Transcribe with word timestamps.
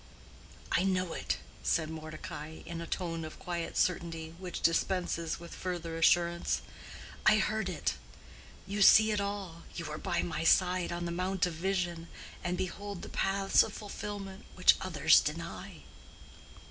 "I 0.71 0.81
know 0.81 1.13
it," 1.13 1.37
said 1.61 1.87
Mordecai, 1.91 2.61
in 2.65 2.81
a 2.81 2.87
tone 2.87 3.23
of 3.23 3.37
quiet 3.37 3.77
certainty 3.77 4.33
which 4.39 4.61
dispenses 4.63 5.39
with 5.39 5.53
further 5.53 5.95
assurance. 5.95 6.63
"I 7.23 7.35
heard 7.37 7.69
it. 7.69 7.93
You 8.65 8.81
see 8.81 9.11
it 9.11 9.21
all—you 9.21 9.91
are 9.91 9.99
by 9.99 10.23
my 10.23 10.43
side 10.43 10.91
on 10.91 11.05
the 11.05 11.11
mount 11.11 11.45
of 11.45 11.53
vision, 11.53 12.07
and 12.43 12.57
behold 12.57 13.03
the 13.03 13.09
paths 13.09 13.61
of 13.61 13.73
fulfillment 13.73 14.45
which 14.55 14.75
others 14.81 15.21
deny." 15.21 15.83